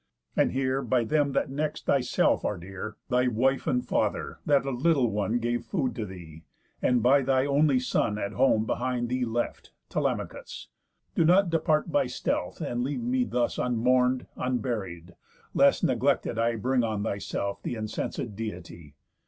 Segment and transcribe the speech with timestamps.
[0.35, 4.71] And here, by them that next thyself are dear, Thy wife, and father, that a
[4.71, 6.41] little one Gave food to thee,
[6.81, 10.69] and by thy only son At home behind thee left, Telemachus,
[11.13, 15.13] Do not depart by stealth, and leave me thus, Unmourn'd, unburied,
[15.53, 18.95] lest neglected I Bring on thyself th' incenséd Deity.